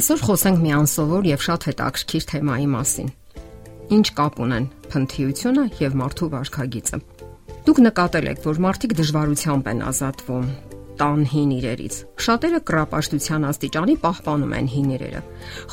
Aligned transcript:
Այսօր 0.00 0.20
խոսենք 0.24 0.60
մի 0.64 0.70
անսովոր 0.72 1.26
եւ 1.28 1.42
շատ 1.44 1.64
հետաքրքիր 1.68 2.24
թեմայի 2.30 2.68
մասին։ 2.72 3.08
Ինչ 3.96 4.06
կապ 4.16 4.38
ունեն 4.40 4.68
փնթիությունը 4.94 5.64
եւ 5.76 5.96
մարդու 6.00 6.28
վարքագիծը։ 6.34 7.00
Դուք 7.66 7.80
նկատել 7.84 8.30
եք, 8.30 8.40
որ 8.48 8.60
մարդիկ 8.64 8.94
դժվարությամբ 9.00 9.68
են 9.74 9.84
ազատվում 9.90 10.48
տան 11.02 11.20
հին 11.34 11.52
իրերից։ 11.58 12.00
Շատերը 12.24 12.62
կրապաշտության 12.70 13.46
աստիճանի 13.50 13.98
պահպանում 14.00 14.56
են 14.56 14.72
հին 14.72 14.90
իրերը։ 14.96 15.22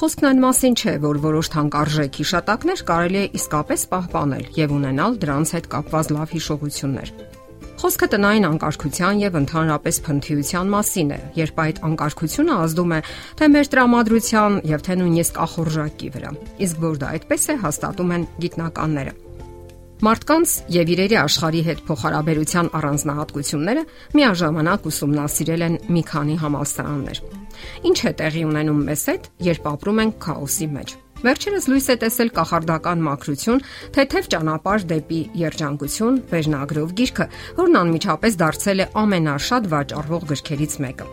Խոսքն 0.01 0.29
այն 0.33 0.43
մասին 0.43 0.77
չէ, 0.83 0.97
որ 1.07 1.23
որոշ 1.23 1.53
թանկարժեք 1.55 2.21
հիշատակներ 2.23 2.85
կարելի 2.91 3.23
է 3.23 3.25
իսկապես 3.39 3.89
պահպանել 3.95 4.45
եւ 4.59 4.77
ունենալ 4.81 5.19
դրանց 5.23 5.55
հետ 5.55 5.71
կապված 5.77 6.15
լավ 6.17 6.35
հիշողություններ։ 6.35 7.15
Խոսքը 7.77 8.07
տնային 8.09 8.45
անկարգության 8.47 9.19
եւ 9.21 9.35
ընդհանրապես 9.37 9.97
փնթիության 10.07 10.71
մասին 10.73 11.11
է, 11.13 11.19
երբ 11.37 11.59
այդ 11.61 11.81
անկարգությունը 11.85 12.55
ազդում 12.63 12.95
է 12.97 12.99
թե 13.37 13.49
մեր 13.53 13.69
տրամադրության 13.73 14.57
եւ 14.71 14.83
թե 14.87 14.97
նույնիսկ 14.97 15.37
ախորժակի 15.45 16.09
վրա։ 16.17 16.31
Իսկ 16.65 16.81
որ 16.87 16.99
դա 17.03 17.13
այդպես 17.17 17.47
է, 17.53 17.57
հաստատում 17.67 18.13
են 18.17 18.27
գիտնականները։ 18.47 19.13
Մարդկանց 19.97 20.51
եւ 20.73 20.89
իրերի 20.93 21.17
աշխարհի 21.21 21.61
հետ 21.67 21.79
փոխհարաբերության 21.87 22.67
առանձնահատկությունները 22.77 23.83
միաժամանակ 24.17 24.91
ուսումնասիրել 24.91 25.65
են 25.67 25.81
մի 25.89 26.03
քանի 26.11 26.35
համալսարաններ։ 26.43 27.21
Ինչ 27.89 27.97
է 27.97 28.13
տեղի 28.21 28.43
ունենում 28.51 28.85
մեզ 28.89 29.09
հետ, 29.13 29.29
երբ 29.47 29.69
ապրում 29.73 30.01
ենք 30.05 30.17
քաոսի 30.27 30.69
մեջ։ 30.77 30.97
Վերջերս 31.25 31.65
լույս 31.71 31.87
է 31.89 31.95
տեսել 32.03 32.29
կախարդական 32.37 32.99
մակրություն, 33.07 33.61
թեթև 33.95 34.27
ճանապարհ 34.33 34.85
դեպի 34.91 35.21
երջանկություն, 35.41 36.19
վերնագրով 36.29 36.93
գիրքը, 37.01 37.27
որն 37.57 37.79
անմիջապես 37.81 38.39
դարձել 38.43 38.85
է 38.85 38.89
ամենաշատ 39.01 39.69
վաճառվող 39.73 40.27
գրքերից 40.31 40.79
մեկը։ 40.85 41.11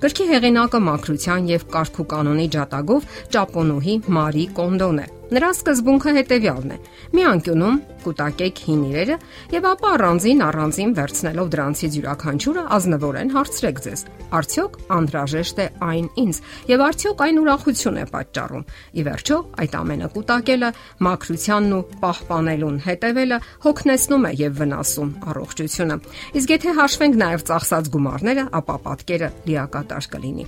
Գրքի 0.00 0.26
հեղինակը 0.30 0.84
մակրության 0.86 1.48
եւ 1.50 1.70
կարգու 1.74 2.10
կանոնի 2.14 2.50
ջատագով 2.56 3.08
ճապոնուհի 3.34 3.96
Մարի 4.16 4.46
Կոնդոն 4.56 5.02
է։ 5.04 5.08
Նրա 5.30 5.48
սկզբունքը 5.54 6.12
հետևյալն 6.16 6.70
է. 6.74 6.76
մի 7.14 7.22
անկյունում 7.30 7.76
կուտակեք 8.02 8.60
հին 8.66 8.80
իրերը 8.90 9.16
եւ 9.54 9.66
ապա 9.70 9.90
առանձին 9.94 10.40
առանձին 10.46 10.94
վերցնելով 10.98 11.50
դրանցից 11.54 11.98
յուրաքանչյուրը 12.00 12.64
ազնվորեն 12.76 13.30
հարցրեք 13.36 13.78
ձեզ. 13.84 14.00
արդյոք 14.40 14.78
անհրաժեշտ 14.96 15.56
է 15.62 15.66
այն 15.86 16.06
ինձ 16.24 16.36
եւ 16.70 16.82
արդյոք 16.90 17.22
այն 17.30 17.40
ուրախություն 17.40 18.00
է 18.00 18.04
պատճառում։ 18.10 18.64
Ի 18.90 19.02
վերջո 19.06 19.36
այդ 19.62 19.72
ամենը 19.80 20.08
կուտակելը, 20.18 20.70
մակրությանն 21.06 21.74
ու 21.78 21.82
պահպանելուն 22.02 22.78
հետևելը 22.90 23.38
հոգնեցնում 23.70 24.26
է 24.26 24.32
եւ 24.40 24.52
վնասում 24.60 25.10
առողջությունը։ 25.30 25.96
Իսկ 26.40 26.48
եթե 26.58 26.70
հաշվենք 26.80 27.14
նաեւ 27.22 27.46
ծախսած 27.50 27.92
գումարները, 27.94 28.44
ապա 28.58 28.76
պատկերը 28.86 29.28
լիակատար 29.46 30.10
կլինի։ 30.10 30.46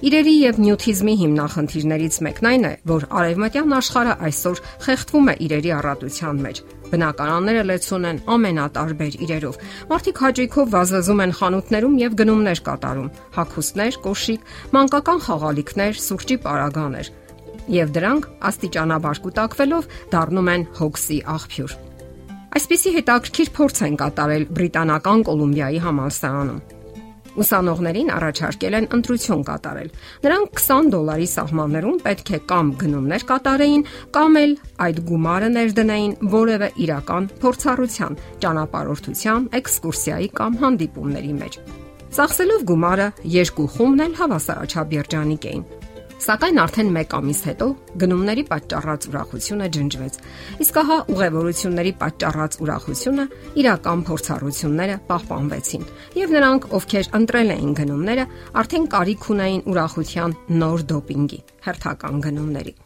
Իրերի 0.00 0.32
եւ 0.32 0.58
նյութիզմի 0.64 1.14
հիմնախնդիրներից 1.20 2.14
մեկն 2.24 2.46
այն 2.50 2.62
է, 2.64 2.68
որ 2.88 3.02
արևմտյան 3.20 3.74
աշխարհը 3.76 4.14
այսօր 4.28 4.62
խեղդվում 4.84 5.28
է 5.28 5.34
իրերի 5.44 5.72
առատության 5.76 6.40
մեջ։ 6.44 6.60
Բնականանները 6.90 7.64
լեցուն 7.68 8.06
են 8.10 8.20
ամենատարբեր 8.36 9.18
իրերով։ 9.26 9.58
Մարդիկ 9.92 10.22
հաճույքով 10.24 10.72
վազվզում 10.72 11.20
են 11.26 11.34
խանութներում 11.40 12.00
եւ 12.00 12.16
գնումներ 12.20 12.62
կատարում՝ 12.70 13.12
հագուստներ, 13.36 14.00
կոշիկ, 14.08 14.48
մանկական 14.80 15.22
խաղալիքներ, 15.28 16.02
սուրճի 16.08 16.40
պարագաներ։ 16.48 17.12
Եվ 17.76 17.94
դրանք 18.00 18.28
աստիճանաբար 18.50 19.22
կուտակվելով 19.28 19.94
դառնում 20.16 20.52
են 20.56 20.68
հոգսի 20.80 21.22
աղբյուր։ 21.36 21.78
Այսպիսի 22.50 22.90
հետաքրքիր 22.96 23.54
փորձ 23.60 23.86
են 23.86 24.00
կատարել 24.00 24.44
բրիտանական 24.56 25.26
Կոլումբիայի 25.28 25.82
համալսարանում 25.84 26.79
Ուսանողներին 27.38 28.10
առաջարկել 28.10 28.76
են 28.80 28.86
ընտրություն 28.96 29.42
կատարել։ 29.46 29.90
Նրանք 30.24 30.62
20 30.64 30.88
դոլարի 30.94 31.28
սահմաններում 31.30 31.98
պետք 32.06 32.30
է 32.30 32.40
կամ 32.50 32.72
գնումներ 32.80 33.26
կատարեին, 33.30 33.84
կամ 34.16 34.38
էլ 34.40 34.54
այդ 34.86 35.02
գումարը 35.10 35.50
ներդնեին 35.56 36.14
որևէ 36.34 36.70
իրական 36.86 37.28
փորձառության, 37.44 38.18
ճանապարհորդության, 38.44 39.50
էքսկուրսիայի 39.60 40.32
կամ 40.40 40.58
հանդիպումների 40.64 41.34
մեջ։ 41.40 41.60
Ծախսելով 42.10 42.64
գումարը 42.66 43.12
երկու 43.38 43.68
խումբն 43.76 44.04
էլ 44.08 44.16
հավասարաչափ 44.18 44.98
երջանիկ 44.98 45.46
էին։ 45.50 45.79
Սակայն 46.20 46.58
արդեն 46.60 46.88
1 47.00 47.14
ամիս 47.16 47.38
հետո 47.48 47.66
գնումների 48.02 48.42
պատճառած 48.50 49.06
ուրախությունը 49.08 49.68
ջնջվեց։ 49.76 50.18
Իսկ 50.64 50.80
ահա 50.82 50.98
ուղևորությունների 51.14 51.92
պատճառած 52.02 52.58
ուրախությունը, 52.66 53.24
իրական 53.62 54.04
փորձառությունները 54.10 54.98
պահպանվեցին, 55.08 55.88
եւ 56.20 56.36
նրանք, 56.36 56.68
ովքեր 56.80 57.10
ընտրել 57.20 57.54
էին 57.56 57.72
գնումները, 57.80 58.28
արդեն 58.60 58.86
կարիք 59.00 59.26
ունեին 59.32 59.66
ուրախության 59.72 60.38
նոր 60.60 60.86
դոպինգի, 60.92 61.42
հերթական 61.70 62.24
գնումների։ 62.28 62.76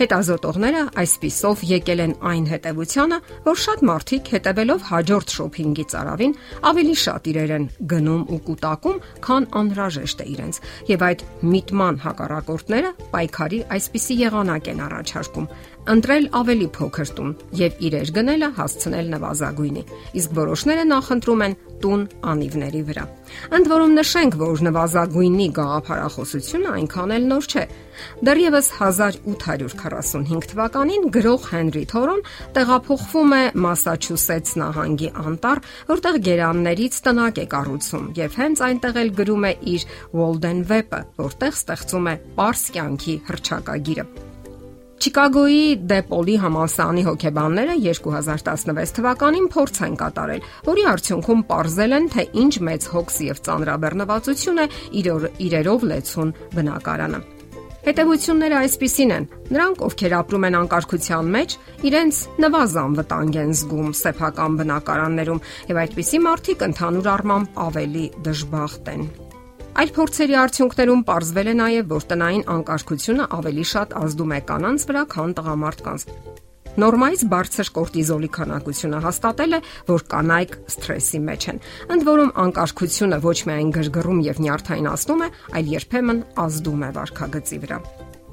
Հետազոտողները 0.00 0.82
այսպիսով 0.96 1.62
եկել 1.68 2.00
են 2.00 2.12
այն 2.24 2.44
հետևությանը, 2.48 3.16
որ 3.44 3.58
շատ 3.60 3.82
մարդիկ 3.90 4.30
հետևելով 4.34 4.86
հաջորդ 4.90 5.34
շոփինգի 5.36 5.84
ծարավին 5.92 6.32
ավելի 6.70 6.94
շատ 7.02 7.28
իրեր 7.34 7.52
են 7.56 7.66
գնում 7.90 8.22
ու 8.32 8.38
կուտակում, 8.46 9.02
քան 9.28 9.48
անհրաժեշտ 9.60 10.22
է 10.24 10.26
իրենց, 10.32 10.60
եւ 10.88 11.04
այդ 11.10 11.24
միտման 11.52 12.00
հակառակորդները 12.06 12.94
պայքարի 13.12 13.60
այսպիսի 13.76 14.16
եղանակ 14.24 14.72
են 14.72 14.82
առաջարկում 14.88 15.50
ընտրել 15.88 16.26
ավելի 16.40 16.68
փոքր 16.76 17.10
տուն 17.16 17.30
եւ 17.56 17.80
իրեր 17.88 18.10
գնելը 18.16 18.48
հասցնել 18.60 19.06
նվազագույնի։ 19.14 19.82
Իսկ 20.20 20.34
որոշները 20.36 20.84
նախընտրում 20.90 21.44
են 21.46 21.56
տուն 21.80 22.02
անիվների 22.30 22.82
վրա։ 22.90 23.04
Ընդ 23.56 23.70
որում 23.70 23.94
նշենք, 23.96 24.36
որ 24.40 24.62
նվազագույնի 24.66 25.46
գաղափարախոսությունը 25.56 26.72
այնքան 26.80 27.14
էլ 27.16 27.26
նոր 27.30 27.48
չէ։ 27.50 27.64
Դեռևս 28.28 28.68
1845 28.80 30.48
թվականին 30.52 31.06
գրող 31.16 31.48
Հենրի 31.50 31.84
Թորոն 31.90 32.22
տեղափոխվում 32.56 33.34
է 33.36 33.42
Մասաչուսեթս 33.64 34.56
նահանգի 34.60 35.12
անտառ, 35.24 35.62
որտեղ 35.90 36.18
գերաններից 36.30 37.02
տնակ 37.08 37.44
է 37.44 37.46
կառուցում 37.56 38.08
եւ 38.20 38.40
հենց 38.40 38.64
այնտեղ 38.70 39.04
էլ 39.04 39.14
գրում 39.20 39.46
է 39.50 39.54
իր 39.76 39.86
Walden 40.16 40.64
Web-ը, 40.72 41.04
որտեղ 41.20 41.60
ստեղծում 41.60 42.10
է 42.10 42.18
Պարս 42.40 42.66
կյանքի 42.76 43.16
հրճակագիրը։ 43.30 44.29
Չիկագոյի 45.00 45.60
Դեպոլի 45.88 46.32
համալսարանի 46.42 47.02
հոկեբանները 47.06 47.74
2016 47.80 48.90
թվականին 48.98 49.46
փորձ 49.54 49.78
են 49.86 49.94
կատարել, 50.02 50.42
որի 50.66 50.82
արդյունքում 50.90 51.44
ողրզել 51.52 51.96
են, 51.96 52.08
թե 52.12 52.24
ինչ 52.42 52.52
մեծ 52.68 52.88
հոգս 52.92 53.16
եւ 53.24 53.40
ծանրաբեռնվածություն 53.48 54.60
է 54.60 54.66
իրերով 55.46 55.86
լեցուն 55.92 56.34
բնակարանը։ 56.52 57.20
Հետևությունները 57.80 58.56
այսպիսին 58.60 59.12
են. 59.16 59.24
նրանք, 59.56 59.82
ովքեր 59.88 60.14
ապրում 60.20 60.46
են 60.50 60.58
անկարգության 60.60 61.32
մեջ, 61.36 61.56
իրենց 61.88 62.20
նվազան 62.44 62.98
վտանգ 63.00 63.40
են 63.40 63.56
զգում 63.56 63.96
սեփական 64.04 64.60
բնակարաններում 64.60 65.42
եւ 65.72 65.82
այդպիսի 65.86 66.22
մարդիկ 66.28 66.68
ընդհանուր 66.68 67.10
առմամբ 67.16 67.60
ավելի 67.70 68.06
դժբախտ 68.28 68.94
են։ 69.00 69.29
Այլ 69.80 69.90
փորձերի 69.96 70.34
արդյունքներում 70.36 71.02
ողջվել 71.08 71.48
է 71.48 71.52
նաև, 71.56 71.86
որ 71.88 72.02
տնային 72.10 72.42
անկարգությունը 72.52 73.28
ավելի 73.36 73.62
շատ 73.70 73.94
ազդում 74.00 74.34
է 74.36 74.40
կանանց 74.50 74.84
վրա, 74.90 75.04
քան 75.14 75.32
տղամարդկանց։ 75.38 76.04
Նորմայից 76.84 77.22
բարձր 77.32 77.70
կորտիզոլի 77.78 78.30
քանակությունը 78.36 79.00
հաստատել 79.06 79.56
է, 79.56 79.62
որ 79.88 80.04
կանայք 80.12 80.52
սթրեսի 80.74 81.22
մեջ 81.30 81.48
են։ 81.54 81.64
Ընդ 81.96 82.06
որում 82.10 82.34
անկարգությունը 82.44 83.22
ոչ 83.24 83.38
միայն 83.48 83.72
գրգռում 83.80 84.22
եւ 84.28 84.44
նյարդայնացնում 84.44 85.24
է, 85.24 85.32
այլ 85.56 85.74
երբեմն 85.80 86.22
ազդում 86.44 86.86
է 86.90 86.94
վարքագծի 87.00 87.64
վրա։ 87.64 87.82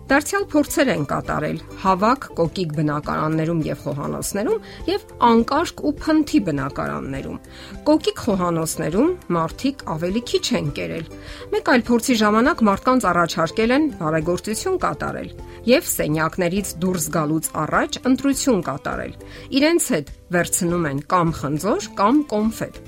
Դարձյալ 0.08 0.46
փորձեր 0.48 0.90
են 0.94 1.02
կատարել 1.04 1.58
հավաք 1.82 2.26
կոկիկ 2.38 2.70
բնակարաններում 2.78 3.58
եւ 3.68 3.82
խոհանոցներում 3.84 4.70
եւ 4.88 5.04
անկարգ 5.28 5.84
ու 5.84 5.92
փնթի 6.04 6.40
բնակարաններում։ 6.48 7.42
Կոկիկ 7.90 8.24
խոհանոցներում 8.28 9.12
մարդիկ 9.36 9.84
ավելի 9.98 10.24
քիչ 10.32 10.46
են 10.62 10.72
կերել։ 10.80 11.12
Մեկ 11.58 11.72
այլ 11.76 11.86
փորձի 11.92 12.20
ժամանակ 12.24 12.66
մարդկանց 12.72 13.08
առաջարկել 13.12 13.76
են 13.78 13.92
բարեգործություն 14.00 14.82
կատարել 14.88 15.32
եւ 15.76 15.90
սենյակներից 15.92 16.76
դուրս 16.88 17.14
գալուց 17.18 17.56
առաջ 17.68 18.04
ընտրություն 18.08 18.68
կատարել։ 18.72 19.18
Իրենց 19.60 19.90
հետ 19.98 20.14
վերցնում 20.38 20.92
են 20.96 21.08
կամ 21.12 21.36
խնձոր 21.42 21.92
կամ 22.00 22.24
կոնֆետ։ 22.32 22.87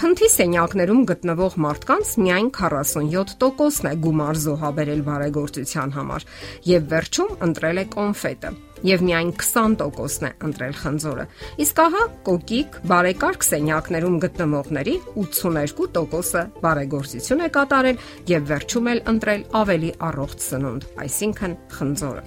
Փնթի 0.00 0.28
սենյակներում 0.34 1.02
գտնվող 1.10 1.58
մարդկանց 1.64 2.14
միայն 2.22 2.48
47%-ն 2.58 3.90
է 3.90 3.94
գումար 4.06 4.40
զոհաբերել 4.44 5.04
բարեգործության 5.08 5.94
համար 5.98 6.26
եւ 6.68 6.88
վերջում 6.94 7.36
ընտրել 7.48 7.82
է 7.82 7.86
կոնֆետը 7.98 8.52
եւ 8.86 9.04
միայն 9.08 9.30
20%-ն 9.34 10.28
է 10.28 10.32
ընտրել 10.48 10.74
խնձորը։ 10.82 11.24
Իսկ 11.64 11.80
ահա 11.84 12.02
կոկիկ 12.28 12.78
բարեկարգ 12.92 13.46
սենյակներում 13.48 14.18
գտնվողների 14.24 14.96
82%-ը 15.18 16.44
բարեգործություն 16.62 17.46
է 17.46 17.52
կատարել 17.58 18.02
եւ 18.34 18.50
վերջում 18.52 18.92
էլ 18.94 19.02
ընտրել 19.14 19.46
ավելի 19.62 19.94
առողջ 20.10 20.44
սնունդ, 20.48 20.92
այսինքն 21.06 21.58
խնձորը։ 21.78 22.26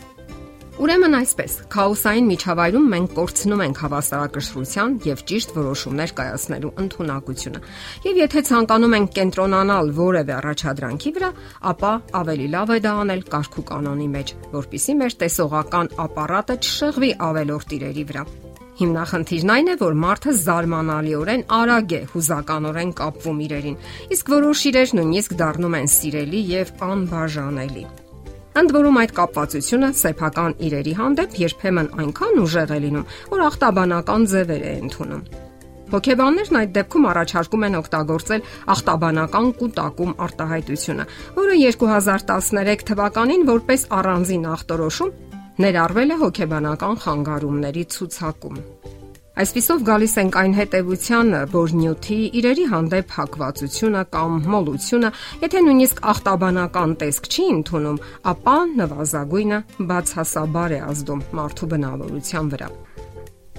Ուրեմն 0.79 1.15
այսպես, 1.17 1.55
քաոսային 1.67 2.27
միջավայրում 2.31 2.85
մենք 2.91 3.15
կորցնում 3.17 3.61
ենք 3.65 3.79
հավասարակշռության 3.81 4.93
եւ 5.03 5.23
ճիշտ 5.31 5.49
որոշումներ 5.57 6.13
կայացնելու 6.15 6.71
ընտունակությունը։ 6.83 7.61
Եվ 8.07 8.19
եթե 8.21 8.43
ցանկանում 8.47 8.95
ենք 8.97 9.11
կենտրոնանալ 9.17 9.91
որևէ 9.99 10.33
առաջադրանքի 10.37 11.11
վրա, 11.17 11.31
ապա 11.75 11.91
ավելի 12.21 12.47
լավ 12.55 12.71
է 12.71 12.79
դա 12.87 12.93
անել 13.03 13.25
կարգու 13.35 13.65
կանոնի 13.67 14.07
մեջ, 14.15 14.33
որpիսի 14.55 14.95
մեր 15.01 15.17
տեսողական 15.25 15.91
ապարատը 16.07 16.57
չշեղվի 16.63 17.11
ավելորտ 17.27 17.75
իրերի 17.77 18.05
վրա։ 18.11 18.23
Հիմնախնդիրն 18.81 19.51
այն 19.53 19.67
է, 19.67 19.73
որ 19.81 19.97
մարդը 20.01 20.31
զարմանալիորեն 20.41 21.43
արագ 21.59 21.97
է 21.99 22.01
հուզականորեն 22.15 22.93
կապվում 22.97 23.41
իրերին, 23.45 23.81
իսկ 24.15 24.35
որոշ 24.39 24.67
իրեր 24.71 24.95
նույնիսկ 25.01 25.35
դառնում 25.43 25.81
են 25.81 25.91
սիրելի 25.99 26.45
եւ 26.55 26.77
անբաժանելի։ 26.87 27.85
Ընդ 28.51 28.73
որում 28.75 28.97
այդ 28.99 29.11
կապվածությունը 29.15 29.89
սեփական 29.95 30.53
իրերի 30.67 30.93
հանդեպ 30.97 31.37
երբեմն 31.39 31.87
այնքան 32.03 32.41
ուժեղ 32.41 32.73
է 32.75 32.79
լինում, 32.83 33.05
որ 33.31 33.43
ախտաբանական 33.45 34.25
ձևեր 34.31 34.65
է 34.67 34.73
ընդունում։ 34.81 35.23
Հոգեբաններն 35.91 36.59
այդ 36.59 36.73
դեպքում 36.75 37.07
առաջարկում 37.11 37.65
են 37.67 37.79
օգտագործել 37.79 38.45
ախտաբանական 38.75 39.49
կուտակում 39.61 40.13
արտահայտությունը, 40.27 41.07
որը 41.39 41.57
2013 41.63 42.87
թվականին 42.91 43.43
որպես 43.51 43.89
առանձին 44.01 44.47
ախտորոշում 44.55 45.13
ներառվել 45.65 46.15
է 46.15 46.17
հոգեբանական 46.23 47.03
խանգարումների 47.05 47.85
ցուցակում։ 47.95 48.63
Այսպիսով 49.41 49.79
գալիս 49.87 50.11
ենք 50.21 50.35
այն 50.37 50.51
հետևությանը, 50.53 51.37
որ 51.49 51.71
նյութի 51.73 52.17
իրերի 52.37 52.65
հանդեպ 52.69 53.13
հակվածությունը 53.15 54.03
կամ 54.13 54.35
մոլությունը, 54.53 55.09
եթե 55.41 55.61
նույնիսկ 55.65 56.01
ախտաբանական 56.11 56.93
տեսք 57.01 57.29
չի 57.31 57.45
ընդունում, 57.55 57.97
ապա 58.31 58.55
նվազագույնը 58.81 59.59
բացասաբար 59.89 60.75
է 60.77 60.79
ազդում 60.91 61.25
մարդու 61.41 61.71
բնավորության 61.73 62.53
վրա։ 62.53 62.69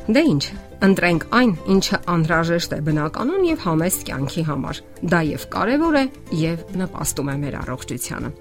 Դե 0.03 0.23
ինչ, 0.33 0.45
ընտրենք 0.87 1.27
այն, 1.43 1.53
ինչը 1.75 2.03
անհրաժեշտ 2.15 2.73
է 2.79 2.81
բնականon 2.87 3.45
եւ 3.51 3.63
համեստ 3.67 4.07
կյանքի 4.07 4.43
համար։ 4.53 4.83
Դա 5.03 5.21
եւ 5.33 5.47
կարեւոր 5.53 5.99
է 5.99 6.05
եւ 6.47 6.67
նպաստում 6.79 7.33
է 7.33 7.37
մեր 7.43 7.63
առողջությանը։ 7.67 8.35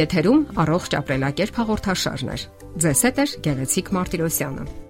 Եթերում 0.00 0.44
առողջ 0.64 1.00
ապրելակերպ 1.00 1.64
հաղորդաշարն 1.64 2.30
է։ 2.30 2.44
Ձեզ 2.80 3.02
հետ 3.08 3.20
է 3.20 3.26
Գեղեցիկ 3.48 3.92
Մարտիրոսյանը։ 3.96 4.89